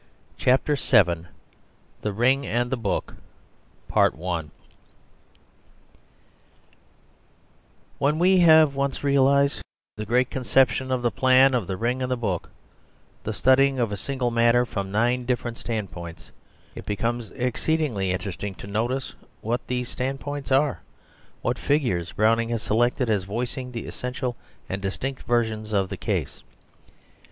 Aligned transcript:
CHAPTER 0.35 0.75
VII 0.75 1.27
THE 2.01 2.11
RING 2.11 2.43
AND 2.47 2.71
THE 2.71 2.75
BOOK 2.75 3.13
When 7.99 8.17
we 8.17 8.39
have 8.39 8.73
once 8.73 9.03
realised 9.03 9.61
the 9.97 10.07
great 10.07 10.31
conception 10.31 10.91
of 10.91 11.03
the 11.03 11.11
plan 11.11 11.53
of 11.53 11.67
The 11.67 11.77
Ring 11.77 12.01
and 12.01 12.09
the 12.11 12.17
Book, 12.17 12.49
the 13.25 13.31
studying 13.31 13.77
of 13.77 13.91
a 13.91 13.95
single 13.95 14.31
matter 14.31 14.65
from 14.65 14.91
nine 14.91 15.25
different 15.25 15.59
stand 15.59 15.91
points, 15.91 16.31
it 16.73 16.87
becomes 16.87 17.29
exceedingly 17.35 18.09
interesting 18.09 18.55
to 18.55 18.65
notice 18.65 19.13
what 19.41 19.67
these 19.67 19.87
stand 19.87 20.19
points 20.19 20.51
are; 20.51 20.81
what 21.43 21.59
figures 21.59 22.11
Browning 22.13 22.49
has 22.49 22.63
selected 22.63 23.07
as 23.07 23.25
voicing 23.25 23.71
the 23.71 23.85
essential 23.85 24.35
and 24.67 24.81
distinct 24.81 25.21
versions 25.27 25.73
of 25.73 25.89
the 25.89 25.95
case. 25.97 26.41